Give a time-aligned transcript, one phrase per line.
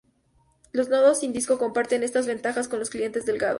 [0.71, 3.49] Los nodos sin disco comparten estas ventajas con los clientes delgados.